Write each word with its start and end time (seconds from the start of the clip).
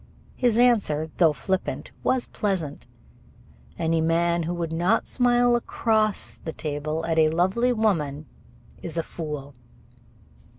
His 0.35 0.57
answer, 0.57 1.11
though 1.17 1.31
flippant, 1.31 1.91
was 2.01 2.25
pleasant: 2.25 2.87
"Any 3.77 4.01
man 4.01 4.41
who 4.41 4.53
would 4.55 4.73
not 4.73 5.05
smile 5.05 5.55
across 5.55 6.37
the 6.39 6.53
table 6.53 7.05
at 7.05 7.19
a 7.19 7.29
lovely 7.29 7.71
woman 7.71 8.25
is 8.81 8.97
a 8.97 9.03
fool." 9.03 9.53